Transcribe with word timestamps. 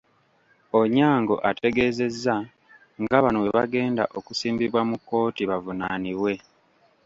Onyango 0.79 1.35
ategeezezza 1.49 2.35
nga 3.01 3.17
bano 3.23 3.37
bwe 3.41 3.51
bagenda 3.57 4.03
okusimbibwa 4.17 4.81
mu 4.89 4.97
kkooti, 4.99 5.43
bavunaanibwe. 5.49 6.33